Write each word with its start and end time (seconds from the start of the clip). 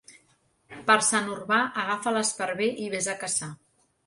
Per 0.87 0.95
Sant 1.07 1.29
Urbà 1.33 1.59
agafa 1.83 2.15
l'esparver 2.17 2.71
i 2.87 2.89
ves 2.97 3.11
a 3.15 3.17
caçar. 3.25 3.53